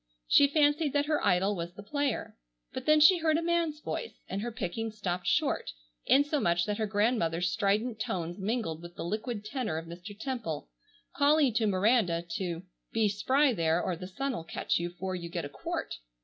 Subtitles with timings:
[0.27, 2.35] She fancied that her idol was the player.
[2.73, 5.73] But then she heard a man's voice, and her picking stopped short
[6.07, 10.19] insomuch that her grandmother's strident tones mingled with the liquid tenor of Mr.
[10.19, 10.69] Temple,
[11.15, 15.45] calling to Miranda to "be spry there or the sun'll catch you 'fore you get
[15.45, 15.93] a quart."